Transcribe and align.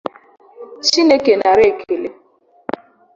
Chineke 0.87 1.33
nara 1.37 1.61
ekele! 1.71 2.09